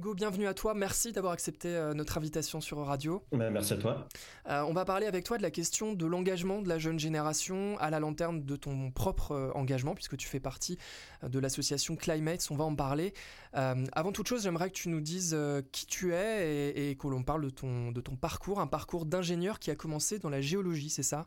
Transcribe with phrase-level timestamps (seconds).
[0.00, 0.72] Hugo, bienvenue à toi.
[0.72, 3.22] Merci d'avoir accepté euh, notre invitation sur Radio.
[3.32, 4.08] Bah, merci à toi.
[4.48, 7.76] Euh, on va parler avec toi de la question de l'engagement de la jeune génération
[7.80, 10.78] à la lanterne de ton propre euh, engagement, puisque tu fais partie
[11.22, 12.48] de l'association Climates.
[12.50, 13.12] On va en parler.
[13.52, 15.36] avant toute chose, j'aimerais que tu nous dises
[15.70, 19.04] qui tu es et, et que l'on parle de ton, de ton parcours, un parcours
[19.04, 21.26] d'ingénieur qui a commencé dans la géologie, c'est ça?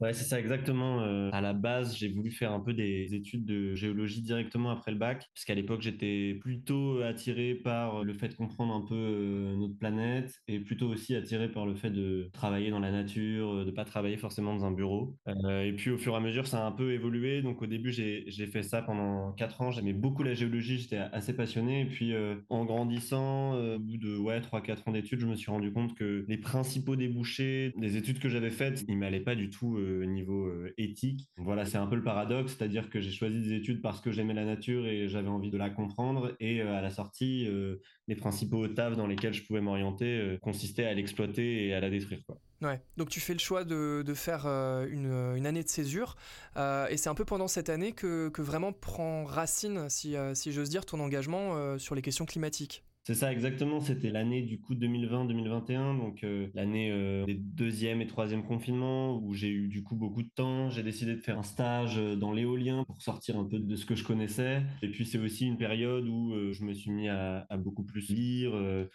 [0.00, 1.02] Ouais, c'est ça exactement.
[1.02, 4.90] Euh, à la base, j'ai voulu faire un peu des études de géologie directement après
[4.90, 9.56] le bac, puisqu'à l'époque, j'étais plutôt attiré par le fait de comprendre un peu euh,
[9.56, 13.64] notre planète et plutôt aussi attiré par le fait de travailler dans la nature, euh,
[13.64, 15.16] de pas travailler forcément dans un bureau.
[15.26, 17.40] et puis, au fur et à mesure, ça a un peu évolué.
[17.40, 19.70] Donc, au début, j'ai fait ça pendant quatre ans.
[19.70, 21.82] J'aimais beaucoup la géologie, j'étais assez passionné.
[21.82, 22.12] Et puis,
[22.48, 26.24] en grandissant, au bout de ouais, 3-4 ans d'études, je me suis rendu compte que
[26.28, 30.72] les principaux débouchés des études que j'avais faites, ils m'allaient pas du tout niveau euh,
[30.78, 31.28] éthique.
[31.36, 34.34] Voilà, c'est un peu le paradoxe, c'est-à-dire que j'ai choisi des études parce que j'aimais
[34.34, 36.34] la nature et j'avais envie de la comprendre.
[36.40, 37.76] Et euh, à la sortie, euh,
[38.08, 42.20] les principaux tafs dans lesquels je pouvais m'orienter consistaient à l'exploiter et à la détruire.
[42.62, 42.80] Ouais.
[42.96, 46.16] Donc tu fais le choix de, faire une, année de césure
[46.56, 50.70] et c'est un peu pendant cette année que, que vraiment prend racine, si, si j'ose
[50.70, 52.84] dire, ton engagement sur les questions climatiques.
[53.06, 58.06] C'est ça exactement, c'était l'année du coup 2020-2021, donc euh, l'année euh, des deuxième et
[58.06, 60.70] troisième confinements où j'ai eu du coup beaucoup de temps.
[60.70, 63.84] J'ai décidé de faire un stage euh, dans l'éolien pour sortir un peu de ce
[63.84, 64.62] que je connaissais.
[64.80, 68.54] Et puis c'est aussi une période où je me suis mis à, beaucoup plus lire,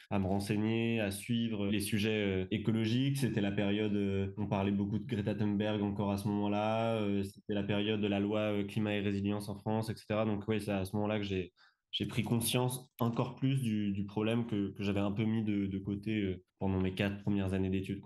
[0.09, 3.17] à me renseigner, à suivre les sujets écologiques.
[3.17, 6.99] C'était la période, on parlait beaucoup de Greta Thunberg encore à ce moment-là.
[7.23, 10.25] c'était la période de la loi climat et résilience en France, etc.
[10.25, 11.53] Donc oui, c'est à ce moment-là que j'ai
[11.91, 16.43] j'ai pris conscience encore plus du, problème que, j'avais un peu mis de, côté euh,
[16.59, 18.01] pendant mes quatre premières années d'études.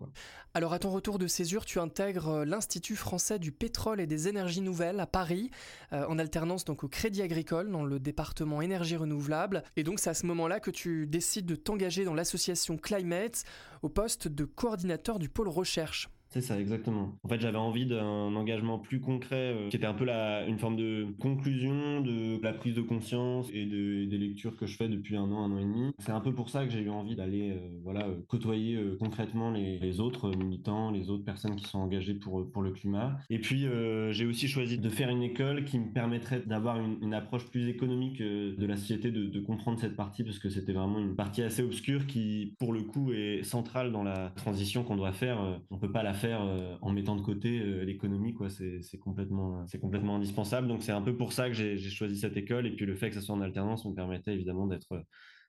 [0.53, 4.27] Alors à ton retour de césure, tu intègres euh, l'Institut français du pétrole et des
[4.27, 5.51] énergies nouvelles à Paris,
[5.91, 9.63] euh, en alternance donc au Crédit Agricole dans le département énergie renouvelable.
[9.75, 13.43] Et donc c'est à ce moment-là que tu décides de t'engager dans l'association Climate
[13.81, 16.09] au poste de coordinateur du pôle recherche.
[16.33, 17.19] C'est ça, exactement.
[17.21, 20.57] En fait, j'avais envie d'un engagement plus concret, euh, qui était un peu la, une
[20.57, 24.87] forme de conclusion de la prise de conscience et de, des lectures que je fais
[24.87, 25.91] depuis un an, un an et demi.
[25.99, 29.51] C'est un peu pour ça que j'ai eu envie d'aller euh, voilà, euh, côtoyer concrètement
[29.51, 33.15] les, les, autres militants, les autres personnes qui sont engagées pour, pour le climat.
[33.29, 33.67] Et puis,
[34.09, 38.19] j'ai aussi choisi de faire une école qui me permettrait d'avoir une, approche plus économique
[38.19, 42.07] de la société, de, comprendre cette partie, parce que c'était vraiment une partie assez obscure
[42.07, 45.61] qui, pour le coup, est centrale dans la transition qu'on doit faire.
[45.69, 48.49] On peut pas la faire euh, en mettant de côté euh, l'économie, quoi.
[48.49, 50.67] C'est complètement, c'est complètement indispensable.
[50.67, 52.67] Donc c'est un peu pour ça que j'ai choisi cette école.
[52.67, 55.03] Et puis le fait que ça soit en alternance me permettait évidemment d'être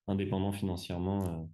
[0.06, 1.48] indépendant financièrement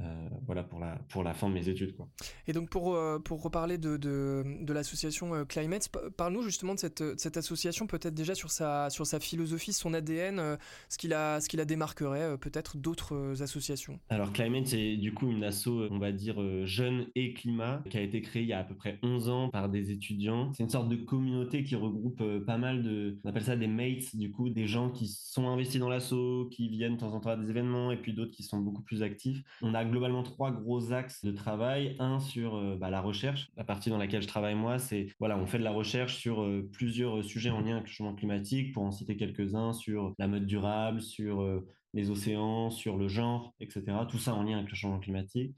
[0.00, 2.08] euh, voilà pour la pour la fin de mes études quoi.
[2.48, 6.80] Et donc pour euh, pour reparler de de, de l'association euh, Climate, parle-nous justement de
[6.80, 11.40] cette cette association peut-être déjà sur sa sur sa philosophie, son ADN, ce qu'il a
[11.40, 14.00] ce qu'il a démarquerait peut-être d'autres associations.
[14.08, 18.00] Alors Climate c'est du coup une asso on va dire jeune et climat qui a
[18.00, 20.52] été créée il y a à peu près 11 ans par des étudiants.
[20.54, 24.16] C'est une sorte de communauté qui regroupe pas mal de on appelle ça des mates
[24.16, 27.30] du coup des gens qui sont investis dans l'asso, qui viennent de temps en temps
[27.30, 29.40] à des événements et puis d'autres qui sont beaucoup plus actifs.
[29.62, 31.96] On a globalement trois gros axes de travail.
[31.98, 33.50] Un sur euh, bah, la recherche.
[33.56, 36.42] La partie dans laquelle je travaille moi, c'est voilà, on fait de la recherche sur
[36.42, 38.72] euh, plusieurs sujets en lien avec le changement climatique.
[38.72, 43.54] Pour en citer quelques-uns, sur la mode durable, sur euh, les océans, sur le genre,
[43.60, 43.84] etc.
[44.08, 45.56] Tout ça en lien avec le changement climatique.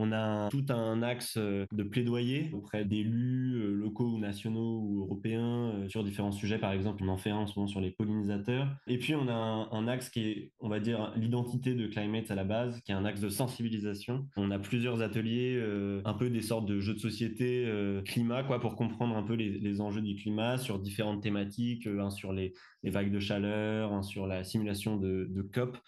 [0.00, 5.00] On a tout un axe euh, de plaidoyer auprès d'élus euh, locaux ou nationaux ou
[5.00, 6.58] européens euh, sur différents sujets.
[6.58, 8.68] Par exemple, on en fait un en ce moment sur les pollinisateurs.
[8.86, 12.36] Et puis, on a un, axe qui est, on va dire, l'identité de Climate à
[12.36, 14.28] la base, qui est un axe de sensibilisation.
[14.36, 15.60] On a plusieurs ateliers,
[16.04, 17.66] un peu des sortes de jeux de société
[18.04, 22.52] climat, quoi, pour comprendre un peu les, enjeux du climat sur différentes thématiques, sur les,
[22.84, 25.78] vagues de chaleur, sur la simulation de COP.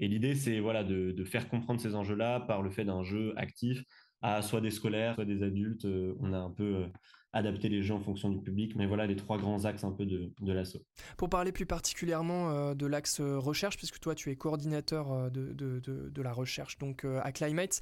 [0.00, 3.34] Et l'idée, c'est voilà, de, de, faire comprendre ces enjeux-là par le fait d'un jeu
[3.36, 3.82] actif
[4.22, 5.84] à soit des scolaires, soit des adultes.
[5.84, 6.86] Euh, on a un peu euh,
[7.32, 8.74] adapter les jeux en fonction du public.
[8.76, 10.82] Mais voilà les trois grands axes un peu de, de l'assaut.
[11.16, 15.30] Pour parler plus particulièrement euh, de l'axe euh, recherche, puisque toi tu es coordinateur euh,
[15.30, 17.80] de, de, de, la recherche donc à Climate,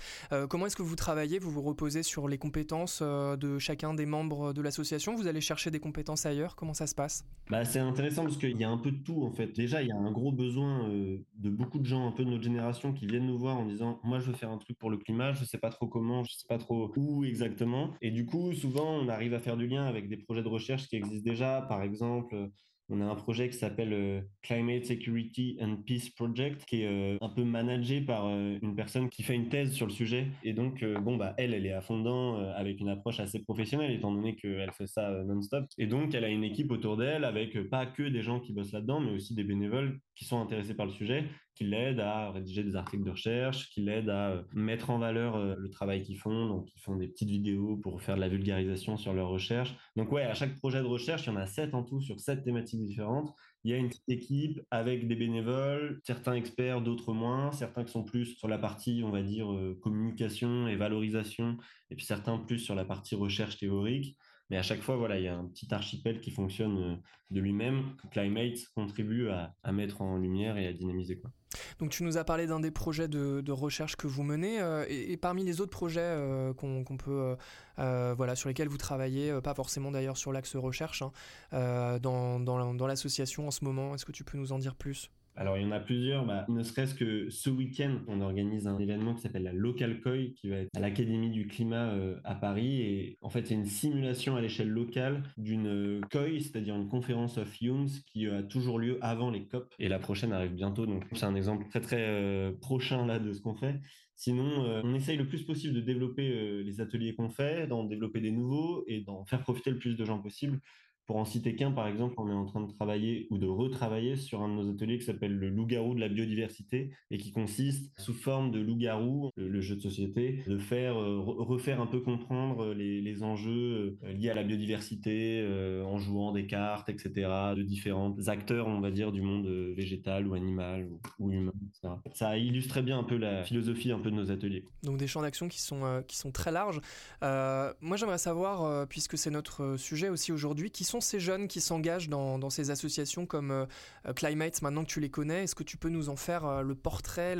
[0.50, 1.38] comment est-ce que vous travaillez?
[1.38, 5.14] Vous vous reposez sur les compétences de chacun des membres de l'association?
[5.14, 6.54] Vous allez chercher des compétences ailleurs?
[6.54, 7.24] Comment ça se passe?
[7.50, 9.48] Bah, C'est intéressant parce qu'il y a un peu de tout en fait.
[9.56, 12.44] Déjà, il y a un gros besoin de beaucoup de gens un peu de notre
[12.44, 14.98] génération qui viennent nous voir en disant moi je veux faire un truc pour le
[14.98, 17.94] climat, je sais pas trop comment, je sais pas trop où exactement.
[18.02, 20.88] Et du coup, souvent on arrive à faire du lien avec des projets de recherche
[20.88, 21.62] qui existent déjà.
[21.62, 22.50] Par exemple,
[22.88, 27.16] on a un projet qui s'appelle euh, Climate Security and Peace Project, qui est euh,
[27.20, 30.28] un peu managé par euh, une personne qui fait une thèse sur le sujet.
[30.44, 33.90] Et donc, bon, bah, elle, elle est à fond dedans avec une approche assez professionnelle,
[33.90, 35.64] étant donné qu'elle fait ça non-stop.
[35.78, 38.72] Et donc, elle a une équipe autour d'elle avec pas que des gens qui bossent
[38.72, 41.24] là-dedans, mais aussi des bénévoles qui sont intéressés par le sujet
[41.56, 45.36] qui l'aident à rédiger des articles de recherche, qui l'aident à euh, mettre en valeur
[45.36, 46.46] euh, le travail qu'ils font.
[46.46, 49.74] Donc, ils font des petites vidéos pour faire de la vulgarisation sur leurs recherches.
[49.96, 52.20] Donc, ouais, à chaque projet de recherche, il y en a sept en tout sur
[52.20, 53.34] sept thématiques différentes.
[53.64, 57.92] Il y a une petite équipe avec des bénévoles, certains experts, d'autres moins, certains qui
[57.92, 61.56] sont plus sur la partie, on va dire, euh, communication et valorisation,
[61.90, 64.16] et puis certains plus sur la partie recherche théorique.
[64.50, 67.00] Mais à chaque fois, voilà, il y a un petit archipel qui fonctionne
[67.30, 71.18] de lui-même, que Climate contribue à, mettre en lumière et à dynamiser.
[71.18, 71.30] Quoi.
[71.78, 75.16] Donc tu nous as parlé d'un des projets de, recherche que vous menez, euh, et,
[75.16, 77.36] parmi les autres projets euh, qu'on peut,
[77.76, 83.50] voilà, sur lesquels vous travaillez, pas forcément d'ailleurs sur l'axe recherche, hein, dans l'association en
[83.50, 85.10] ce moment, est-ce que tu peux nous en dire plus?
[85.36, 86.24] Alors, il y en a plusieurs.
[86.24, 90.28] Bah, ne serait-ce que ce week-end, on organise un événement qui s'appelle la Local COI,
[90.34, 92.80] qui va être à l'Académie du climat euh, à Paris.
[92.80, 97.36] Et en fait, c'est une simulation à l'échelle locale d'une euh, COI, c'est-à-dire une conférence
[97.36, 99.74] of Humes, qui euh, a toujours lieu avant les COP.
[99.78, 100.86] Et la prochaine arrive bientôt.
[100.86, 103.80] Donc, c'est un exemple très, très prochain là de ce qu'on fait.
[104.14, 108.30] Sinon, on essaye le plus possible de développer les ateliers qu'on fait, d'en développer des
[108.30, 110.58] nouveaux et d'en faire profiter le plus de gens possible.
[111.06, 114.16] Pour en citer qu'un, par exemple, on est en train de travailler ou de retravailler
[114.16, 117.92] sur un de nos ateliers qui s'appelle le loup-garou de la biodiversité et qui consiste,
[117.96, 122.74] sous forme de loup-garou, le, jeu de société, de faire euh, refaire un peu comprendre
[122.74, 127.12] les, les enjeux euh, liés à la biodiversité euh, en jouant des cartes, etc.,
[127.56, 130.88] de différents acteurs, on va dire, du monde végétal ou animal
[131.20, 131.94] ou, humain, etc.
[132.14, 134.64] Ça illustre très bien un peu la philosophie un peu de nos ateliers.
[134.82, 136.80] Donc des champs d'action qui sont qui sont très larges.
[137.22, 142.08] moi, j'aimerais savoir, puisque c'est notre sujet aussi aujourd'hui, qui sont ces jeunes qui s'engagent
[142.08, 145.44] dans, ces associations comme euh, Climate, maintenant que tu les connais?
[145.44, 147.36] Est-ce que tu peux nous en faire euh, le portrait,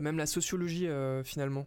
[0.00, 1.66] même la sociologie euh, finalement?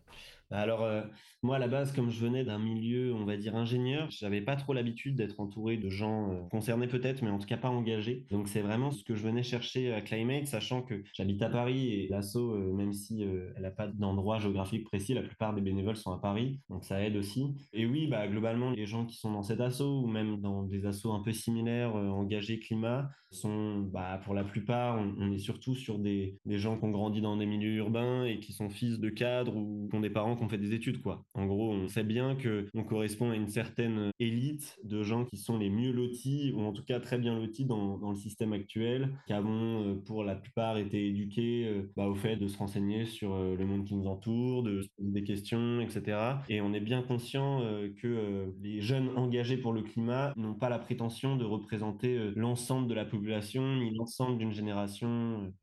[0.50, 1.02] Bah, alors, euh,
[1.44, 4.56] moi, à la base, comme je venais d'un milieu, on va dire, ingénieur, j'avais pas
[4.56, 8.26] trop l'habitude d'être entouré de gens euh, concernés peut-être, mais en tout cas pas engagés.
[8.32, 11.94] Donc, c'est vraiment ce que je venais chercher à Climate, sachant que j'habite à Paris
[11.94, 15.96] et l'asso, euh, même si elle n'a pas d'endroit géographique précis, la plupart des bénévoles
[15.96, 17.56] sont à Paris, donc ça aide aussi.
[17.74, 20.86] Et oui, bah, globalement, les gens qui sont dans cet asso ou même dans des
[20.86, 26.00] assos un peu similaires, engagés climat, sont, bah, pour la plupart, on, est surtout sur
[26.00, 29.10] des, des gens qui ont grandi dans des milieux urbains et qui sont fils de
[29.10, 31.26] cadres ou qui ont des parents qu'on fait des études, quoi.
[31.38, 35.38] En gros, on sait bien que on correspond à une certaine élite de gens qui
[35.38, 39.14] sont les mieux lotis, ou en tout cas très bien lotis dans, le système actuel,
[39.28, 43.06] qui avons euh, pour la plupart été éduqués euh, bah, au fait de se renseigner
[43.06, 46.18] sur euh, le monde qui nous entoure, de se poser des questions, etc.
[46.50, 47.62] Et on est bien conscient
[48.02, 52.96] que les jeunes engagés pour le climat n'ont pas la prétention de représenter l'ensemble de
[52.96, 55.54] la population, ni l'ensemble d'une génération.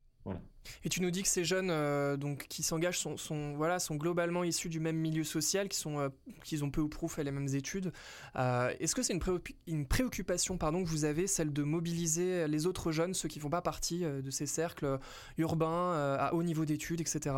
[0.84, 4.44] Et tu nous dis que ces jeunes euh, donc, qui s'engagent sont, voilà, sont globalement
[4.44, 6.10] issus du même milieu social, euh,
[6.42, 7.92] qu'ils ont peu ou prou fait les mêmes études.
[8.36, 9.20] Euh, est-ce que c'est une,
[9.66, 13.42] une, préoccupation pardon, que vous avez, celle de mobiliser les autres jeunes, ceux qui ne
[13.42, 14.98] font pas partie de ces cercles
[15.38, 17.34] urbains à haut niveau d'études, etc.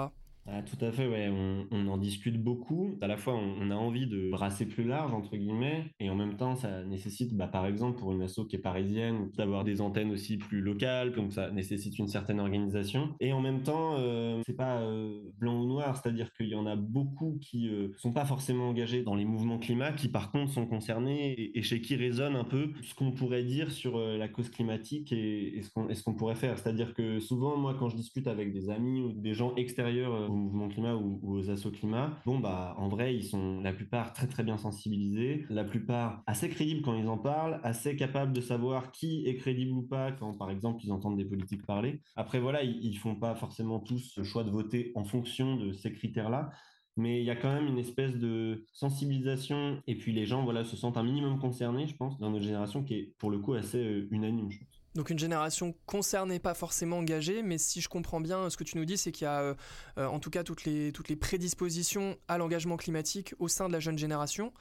[0.49, 1.29] Ah, tout à fait, ouais.
[1.71, 2.97] On, en discute beaucoup.
[3.01, 6.37] À la fois, on, a envie de brasser plus large, entre guillemets, et en même
[6.37, 10.11] temps, ça nécessite, bah, par exemple, pour une asso qui est parisienne, d'avoir des antennes
[10.11, 13.15] aussi plus locales, donc ça nécessite une certaine organisation.
[13.21, 16.67] Et en même temps, euh, c'est pas euh, blanc ou noir, c'est-à-dire qu'il y en
[16.67, 20.53] a beaucoup qui euh, sont pas forcément engagés dans les mouvements climat, qui par contre
[20.53, 24.51] sont concernés et, chez qui résonne un peu ce qu'on pourrait dire sur la cause
[24.51, 26.59] climatique et, et ce qu'on pourrait faire.
[26.59, 30.69] C'est-à-dire que souvent, moi, quand je discute avec des amis ou des gens extérieurs mouvement
[30.69, 34.45] climat ou, aux assauts climat, bon bah en vrai ils sont la plupart très très
[34.45, 39.27] bien sensibilisés, la plupart assez crédibles quand ils en parlent, assez capables de savoir qui
[39.27, 42.01] est crédible ou pas quand par exemple ils entendent des politiques parler.
[42.17, 45.73] Après voilà, ils, ils font pas forcément tous le choix de voter en fonction de
[45.73, 46.51] ces critères-là
[46.97, 50.65] mais il y a quand même une espèce de sensibilisation et puis les gens voilà
[50.65, 53.55] se sentent un minimum concernés je pense dans notre génération qui est pour le coup
[53.55, 54.76] assez euh, unanime je pense.
[54.97, 58.79] Donc une génération concernée, pas forcément engagée, mais si je comprends bien, ce que tu
[58.79, 59.55] nous dis, c'est qu'il y a euh,
[59.99, 63.73] euh, en tout cas toutes les, toutes les prédispositions à l'engagement climatique au sein de
[63.73, 64.53] la jeune génération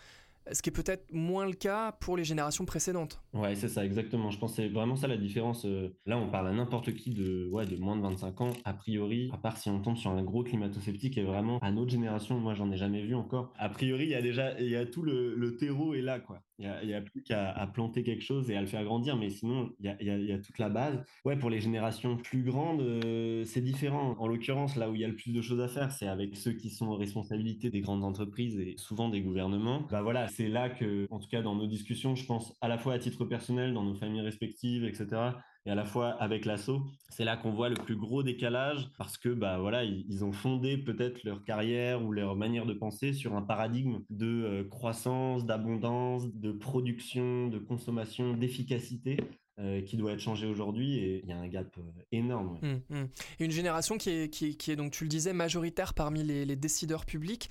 [0.51, 3.21] ce qui est peut-être moins le cas pour les générations précédentes.
[3.33, 4.29] Ouais, c'est ça, exactement.
[4.29, 5.65] Je pense que c'est vraiment ça la différence.
[5.65, 8.73] Euh, là, on parle à n'importe qui de, ouais, de moins de 25 ans, a
[8.73, 12.39] priori, à part si on tombe sur un gros climato-sceptique et vraiment à notre génération,
[12.39, 13.53] moi, j'en ai jamais vu encore.
[13.57, 16.41] A priori, il y a déjà, y a tout le, le terreau est là, quoi.
[16.57, 19.71] Il n'y a, plus qu'à planter quelque chose et à le faire grandir, mais sinon,
[19.79, 21.03] il y a, toute la base.
[21.25, 24.15] Ouais, pour les générations plus grandes, euh, c'est différent.
[24.19, 26.37] En l'occurrence, là où il y a le plus de choses à faire, c'est avec
[26.37, 29.85] ceux qui sont en responsabilité des grandes entreprises et souvent des gouvernements.
[29.91, 32.77] Bah voilà, c'est là que, en tout cas dans nos discussions, je pense à la
[32.77, 35.31] fois à titre personnel, dans nos familles respectives, etc.,
[35.65, 39.17] et à la fois avec l'assaut, c'est là qu'on voit le plus gros décalage parce
[39.17, 43.35] que bah voilà, ils, ont fondé peut-être leur carrière ou leur manière de penser sur
[43.35, 49.17] un paradigme de euh, croissance, d'abondance, de production, de consommation, d'efficacité
[49.59, 51.67] euh, qui doit être changé aujourd'hui et il y a un gap
[52.11, 52.59] énorme.
[52.61, 53.07] Hum, hum.
[53.39, 57.49] une génération qui est, qui, est, donc, tu le disais, majoritaire parmi les, décideurs publics.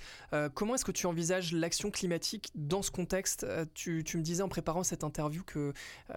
[0.53, 3.45] comment est-ce que tu envisages l'action climatique dans ce contexte?
[3.73, 5.73] Tu, tu, me disais en préparant cette interview qu'il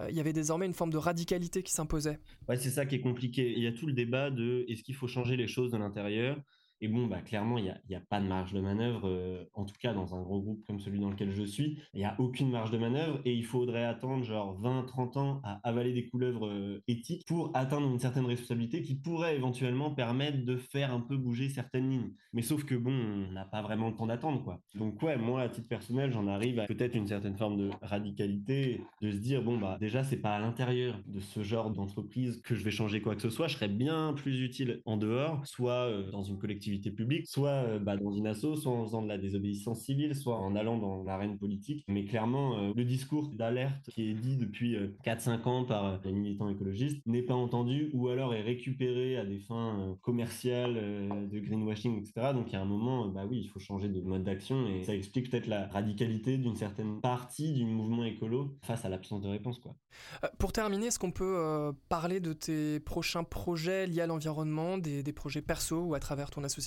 [0.09, 2.19] il y avait désormais une forme de radicalité qui s'imposait.
[2.47, 3.53] Ouais, c'est ça qui est compliqué.
[3.55, 6.37] Il y a tout le débat de est-ce qu'il faut changer les choses de l'intérieur?
[6.81, 9.65] Et bon, bah, clairement, il n'y a, a, pas de marge de manœuvre, euh, en
[9.65, 12.15] tout cas dans un gros groupe comme celui dans lequel je suis, il n'y a
[12.19, 16.07] aucune marge de manœuvre et il faudrait attendre genre 20, 30 ans à avaler des
[16.07, 21.01] couleuvres euh, éthiques pour atteindre une certaine responsabilité qui pourrait éventuellement permettre de faire un
[21.01, 22.13] peu bouger certaines lignes.
[22.33, 24.61] Mais sauf que bon, on n'a pas vraiment le temps d'attendre, quoi.
[24.75, 28.81] Donc ouais, moi, à titre personnel, j'en arrive à peut-être une certaine forme de radicalité,
[29.01, 32.55] de se dire, bon, bah déjà, c'est pas à l'intérieur de ce genre d'entreprise que
[32.55, 35.89] je vais changer quoi que ce soit, je serais bien plus utile en dehors, soit
[35.89, 39.07] euh, dans une collectivité publique, soit euh, bah, dans une asso, soit en faisant de
[39.07, 41.83] la désobéissance civile, soit en allant dans l'arène politique.
[41.87, 46.11] Mais clairement, euh, le discours d'alerte qui est dit depuis 4-5 euh, ans par les
[46.11, 50.75] militants écologistes n'est pas entendu ou alors est récupéré à des fins commerciales,
[51.31, 52.33] de greenwashing, etc.
[52.33, 54.83] Donc il y a un moment, bah oui, il faut changer de mode d'action et
[54.83, 59.27] ça explique peut-être la radicalité d'une certaine partie du mouvement écolo face à l'absence de
[59.27, 59.59] réponse.
[60.37, 65.13] Pour terminer, est-ce qu'on peut parler de tes prochains projets liés à l'environnement, des, des
[65.13, 66.58] projets perso ou à travers ton association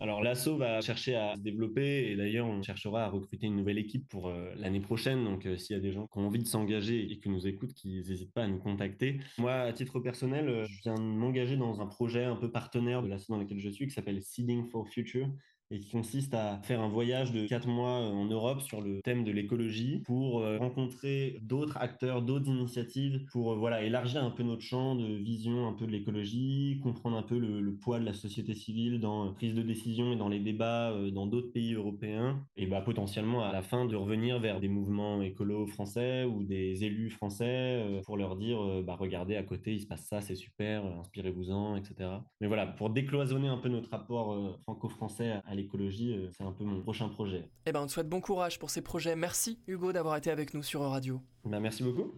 [0.00, 3.78] alors l'ASSO va chercher à se développer et d'ailleurs on cherchera à recruter une nouvelle
[3.78, 5.24] équipe pour euh, l'année prochaine.
[5.24, 7.46] Donc euh, s'il y a des gens qui ont envie de s'engager et qui nous
[7.46, 9.20] écoutent, qu'ils n'hésitent pas à nous contacter.
[9.38, 13.02] Moi, à titre personnel, euh, je viens de m'engager dans un projet un peu partenaire
[13.02, 15.28] de l'ASSO dans lequel je suis qui s'appelle Seeding for Future
[15.70, 19.00] et qui consiste à faire un voyage de quatre mois euh, en Europe sur le
[19.02, 24.30] thème de l'écologie pour euh, rencontrer d'autres acteurs, d'autres initiatives, pour euh, voilà élargir un
[24.30, 28.04] peu notre champ de vision un peu de l'écologie, comprendre un peu le, poids de
[28.04, 31.74] la société civile dans la prise de décision et dans les débats dans d'autres pays
[31.74, 36.44] européens, et bah potentiellement à la fin de revenir vers des mouvements écolos français ou
[36.44, 40.36] des élus français pour leur dire bah regardez à côté il se passe ça, c'est
[40.36, 42.10] super, inspirez-vous-en, etc.
[42.40, 46.80] Mais voilà pour décloisonner un peu notre rapport franco-français l'écologie, euh, c'est un peu mon
[46.80, 47.48] prochain projet.
[47.66, 49.16] Eh ben, on te souhaite bon courage pour ces projets.
[49.16, 51.20] Merci Hugo d'avoir été avec nous sur Radio.
[51.44, 52.14] Ben, merci beaucoup.